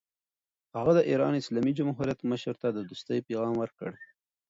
[0.77, 3.89] هغه د ایران اسلامي جمهوریت مشر ته د دوستۍ پیغام ورکړ.